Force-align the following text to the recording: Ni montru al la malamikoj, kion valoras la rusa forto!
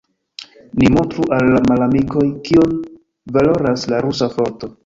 Ni 0.83 0.89
montru 0.95 1.25
al 1.37 1.51
la 1.57 1.61
malamikoj, 1.73 2.25
kion 2.49 2.75
valoras 3.37 3.89
la 3.95 4.05
rusa 4.09 4.33
forto! 4.39 4.77